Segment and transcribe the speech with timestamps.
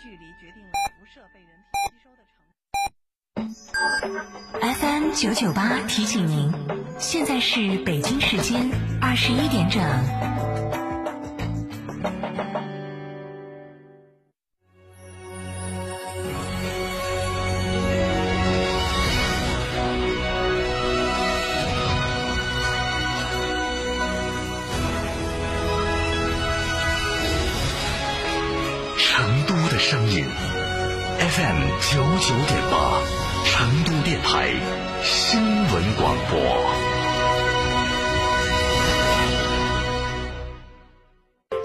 [0.00, 2.54] 距离决定了辐射被人体吸收的程度。
[4.60, 6.52] FM 九九八提醒您，
[6.98, 9.82] 现在是北京时间二十一点整。
[29.90, 30.22] 声音
[31.18, 33.00] ，FM 九九点八，
[33.46, 34.50] 成都电台
[35.02, 36.97] 新闻广播。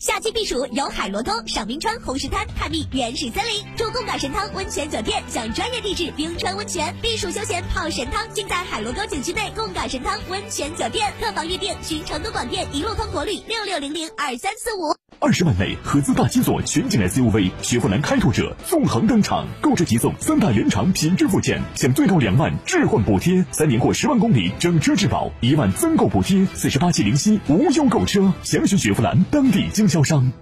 [0.00, 11.12] 夏季避暑游海螺沟、赏冰川、红石滩、探秘原始森林，住贡嘎神汤温泉酒店，享专业地质冰川温泉，避暑休闲泡神汤，尽在海螺沟景区内贡嘎神汤温泉酒店。
[11.20, 14.97] 客房预订寻成都广电一路通国旅六六零零二三四五。
[15.20, 30.32] 二十万内合资大七座全景 SUV 雪佛兰开拓者纵横登场，购置即送三大原厂品质附件，享最高两万置换补贴，三年或十万公里整车质保，一万增购补贴，四十八期零息无忧购车，详询雪佛兰当地经销商。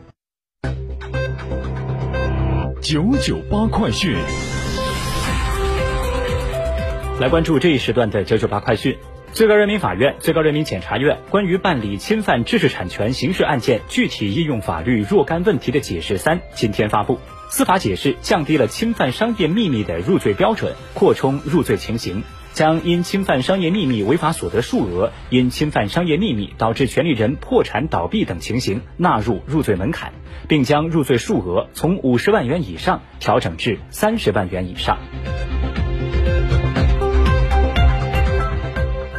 [2.83, 4.15] 九九八快讯。
[7.19, 8.95] 来关注这一时段的九九八快讯。
[9.37, 17.19] 最高人民法院、最高人民检察院关于办理侵犯知识产权刑事案件具体应用法律若干问题的解释三今天发布。
[17.51, 30.15] 司法解释降低了侵犯商业秘密的入罪标准，扩充入罪情形，将因侵犯商业秘密违法所得数额、因侵犯商业秘密导致权利人破产倒闭等情形纳入入罪门槛，
[30.49, 34.97] 并将入罪数额从五十万元以上调整至三十万元以上。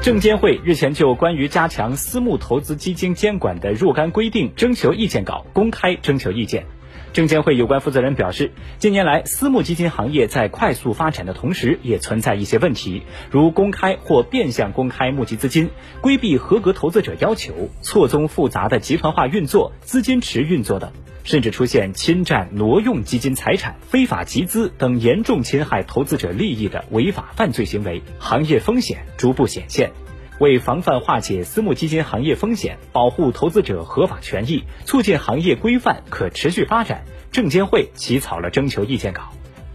[0.07, 6.76] 证监会日前就关于加强私募投资基金监管的若干规定征求意见稿公开征求意见。
[7.13, 15.69] 证监会有关负责人表示，近年来私募基金行业在快速发展的同时，也存在一些问题，如公开或变相公开募集资金、
[16.01, 20.91] 规避合格投资者要求、错综复杂的集团化运作、资金池运作等，
[21.23, 29.91] 甚至出现侵占、挪用基金财产、非法集资等严重侵害投资者利益的违法犯罪行为，行业风险逐步显现。
[30.39, 39.23] 为防范化解私募基金行业风险，保护投资者合法权益，促进行业规范可持续发展，证监会起草了征求意见稿。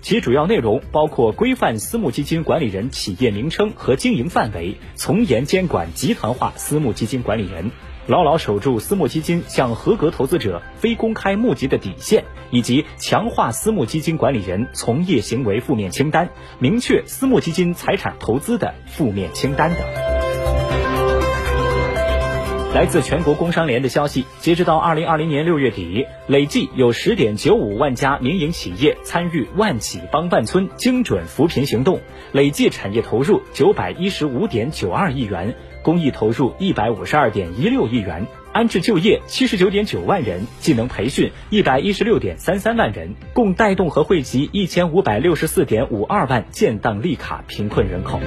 [0.01, 7.71] 其主要内容包括规范私募基金管理人企业名称和经营范围，从严监管集团化私募基金管理人，
[8.09, 20.12] 牢牢守住私募基金向合格投资者非公开募集的底线，以及强化私募基金管理人从业行为负面清单，明确私募基金财产投资的负面清单等。
[22.75, 32.01] 来自全国工商联的消息，截止到二零二零年六月底，累计有十点九五万家民营企业参与“万企帮万村”精准扶贫行动，
[32.33, 48.19] 累计产业投入九百一十五点九二亿元，公益投入一百五十二点一六亿元，安置就业七十九点九万人，技能培训一百一十六点三三万人，共带动和惠及一千五百六十四点五二万建档立卡贫困人口。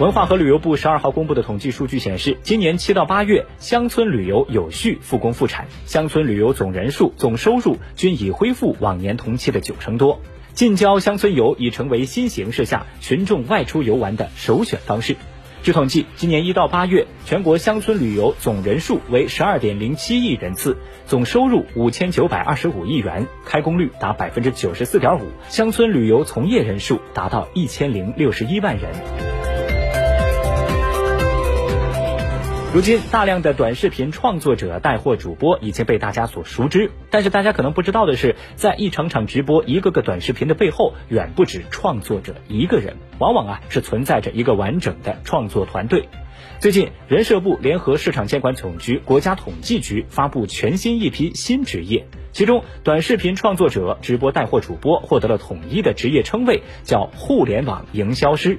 [0.00, 10.20] 文化和旅游部十二号公布的统计数据显示，今年七到八月，乡村旅游有序复工复产，乡村旅游总人数、总收入均已恢复往年同期的九成多。
[10.52, 15.14] 近郊乡村游已成为新形势下群众外出游玩的首选方式。
[15.62, 20.76] 据统计，今年一到八月，全国乡村旅游总人数为十二点零七亿人次，
[21.06, 29.33] 总收入五千九百二十五亿元，开工率达百分之九十四点五，乡村旅游从业人数达到一千零六十一万人。
[32.74, 36.90] 如今，大量的短视频创作者、带货主播已经被大家所熟知。
[37.08, 46.08] 但是，大家可能不知道的是，在一场场直播、一个个短视频的背后，远不止创作者一个人，往往啊是存在着一个完整的创作团队。
[46.58, 58.58] 最近，人社部联合市场监管总局、国家统计局发布全新一批新职业，其中短视频创作者、直播带货主播获得了统一的职业称谓，叫“互联网营销师”。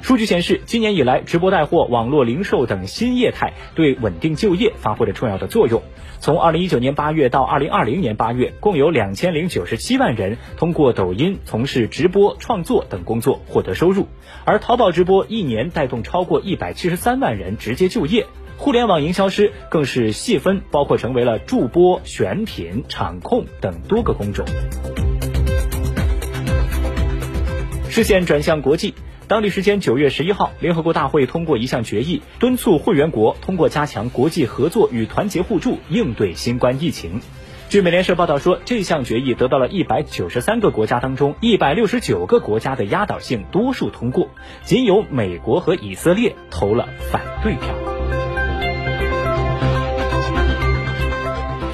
[0.00, 5.82] 数据显示，今年以来，直播带货、网络零售等新业态对稳定就业发挥了重要的作用。
[6.20, 14.06] 从二零一九年八月到二零二零年八月，共有两千零九十七万人通过抖音从事直播、创作等工作获得收入，
[14.44, 18.26] 而淘宝直播一年带动超过一百七十三万人直接就业。
[18.56, 24.44] 互联网营销师更是细分，包括成为了助播、选品、场控等多个工种。
[27.88, 28.94] 视线转向国际。
[29.28, 37.20] 当地时间九月十一号，联合国大会通过一项决议，敦促会员国通过加强国际合作与团结互助应对新冠疫情。
[37.68, 44.30] 据美联社报道说，这项决议得到了一百九十三个国家当中一百六十九个国家的压倒性多数通过，
[44.62, 47.74] 仅有美国和以色列投了反对票。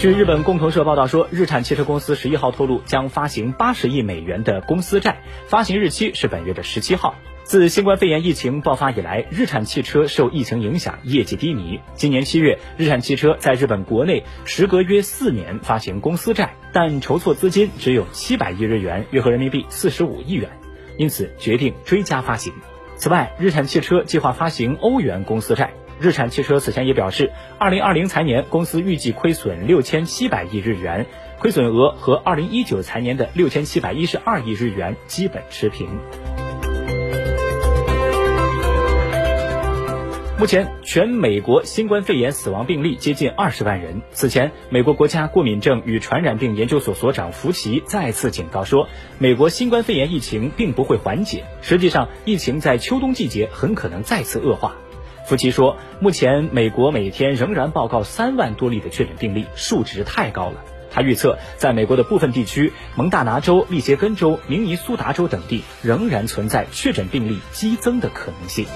[0.00, 7.14] 据日本共同社报道说，日产汽车公司十一号透露将发行八十亿美元的公司债，发行日期是本月的十七号。
[7.44, 11.78] 自新冠肺炎疫情爆发以来，日产汽车受疫情影响，业绩低迷。
[11.92, 20.48] 今年七月，日产汽车在日本国内时隔约四年发行公司债，但筹措资金只有七百亿日元，约合人民币四十五亿元，
[20.96, 22.50] 因此决定追加发行。
[22.96, 25.74] 此外，日产汽车计划发行欧元公司债。
[26.00, 31.06] 日产汽车此前也表示，二零二零财年公司预计亏损六千七百亿日元，
[31.38, 35.88] 亏损额和二零一九财年的六千七百一十二亿日元基本持平。
[40.44, 44.02] 目前，全美国新冠肺炎死亡病例接近二十万人。
[44.12, 48.86] 此前，美国国家过敏症与传染病研究所所长福奇再次警告说，
[49.18, 51.44] 美国新冠肺炎疫情并不会缓解。
[51.62, 54.76] 实际上，疫情在秋冬季节很可能再次恶化。
[55.24, 60.62] 福奇说，目前美国每天仍然报告三万多例的确诊病例，数值太高了。
[60.90, 68.66] 他预测，在美国的部分地区，蒙大拿州、密歇根州、明尼苏达州等地仍然存在确诊病例激增的可能性。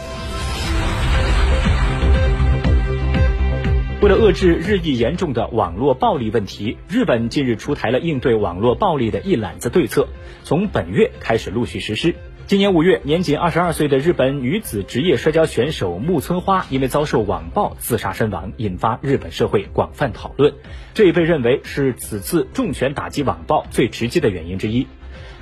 [4.09, 10.09] 为了遏制日益严重的网络暴力问题，日本近日出台了应对网络暴力的一揽子对策，
[10.45, 12.15] 从本月开始陆续实施。
[12.47, 20.55] 今年五月，年仅二十二岁的日本女子职业摔跤选手木村花因为遭受网暴自杀身亡，引发日本社会广泛讨论。
[20.95, 24.87] 这也被认为是此次重拳打击网暴最直接的原因之一。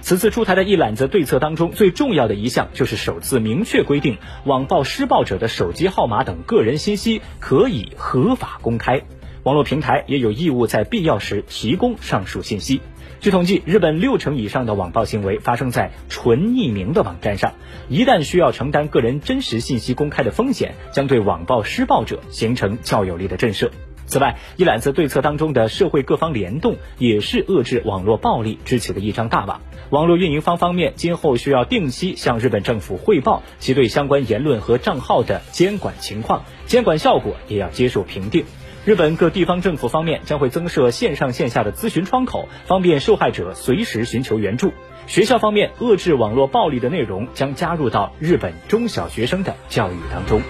[0.01, 9.03] 此次出台的一揽子对策当中，最重要的一项就是首次明确规定，网暴施暴者的手机号码等个人信息可以合法公开，
[9.43, 12.81] 网络平台也有义务在必要时提供上述信息。
[13.19, 17.55] 据统计，日本六成以上的网暴行为发生在纯匿名的网站上，
[17.89, 23.71] 一旦需要承担个人真实信息公开的风险，将对网暴施暴者形成较有力的震慑。
[24.07, 29.61] 此外，一揽子对策当中的社会各方联动，也是遏制网络暴力支起的一张大网。
[29.91, 38.45] 网络运营方方面今后需要定期向日本政府汇报其对相关言论和账号的监管情况，监管效果也要接受评定。
[38.85, 44.73] 日本各地方政府方面将会增设线上线下的咨询窗口，方便受害者随时寻求援助。
[45.09, 50.41] 学校方面，遏制网络暴力的内容将加入到日本中小学生的教育当中。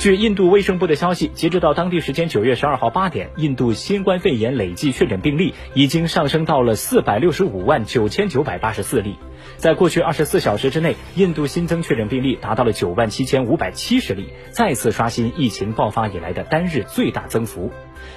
[0.00, 9.16] 据印度卫生部的消息，截止到当地时间九月十二号八点，印度新冠肺炎累计确诊病例已经上升到了四百六十五万九千九百八十四例。
[9.58, 17.70] 在过去二十四小时之内，印度新增确诊病例达到了九万七千五百七十例，再次刷新疫情爆发以来的单日最大增幅。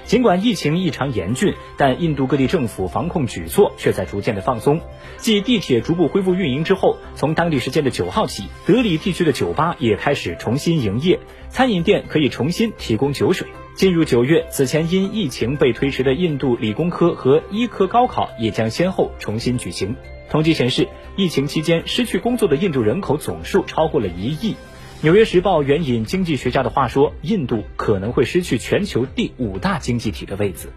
[0.06, 4.82] 尽管疫情异常严峻，但印度各地政府防控举措却在逐渐的放松。
[5.18, 13.48] 继地铁逐步恢复运营之后，从当地时间的九号起，德里地区的酒吧也开始重新营业，餐饮店可以重新提供酒水。
[13.76, 19.96] 进入九月，此前因疫情被推迟的印度理工科和医科高考也将先后重新举行。
[20.30, 24.56] 统计显示，疫情期间失去工作的印度人口总数超过了一亿。
[25.04, 30.72] 纽约时报援引经济学家的话说，印度可能会失去全球第五大经济体的位子。